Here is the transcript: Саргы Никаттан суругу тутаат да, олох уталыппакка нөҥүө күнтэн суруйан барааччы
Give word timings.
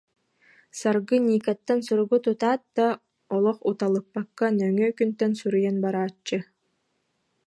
Саргы 0.79 1.15
Никаттан 1.27 1.79
суругу 1.85 2.17
тутаат 2.25 2.61
да, 2.77 2.87
олох 3.35 3.57
уталыппакка 3.69 4.45
нөҥүө 4.59 4.89
күнтэн 4.99 5.31
суруйан 5.39 5.77
барааччы 5.85 6.37